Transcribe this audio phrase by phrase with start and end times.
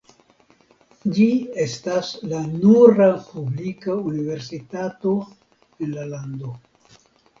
[1.17, 1.25] Ĝi
[1.65, 6.57] estas la nura publika universitato en la lando.